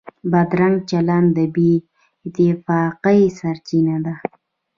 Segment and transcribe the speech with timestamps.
[0.31, 1.71] بدرنګه چلند د بې
[2.25, 4.13] اتفاقۍ سرچینه ده